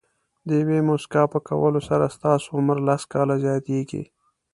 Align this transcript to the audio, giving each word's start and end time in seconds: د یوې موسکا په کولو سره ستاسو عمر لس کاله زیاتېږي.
د 0.47 0.49
یوې 0.61 0.79
موسکا 0.89 1.23
په 1.33 1.39
کولو 1.47 1.79
سره 1.89 2.13
ستاسو 2.15 2.47
عمر 2.57 2.77
لس 2.87 3.01
کاله 3.13 3.35
زیاتېږي. 3.45 4.03